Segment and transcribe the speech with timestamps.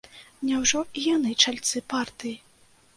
[0.47, 2.37] Няўжо і яны чальцы партыі?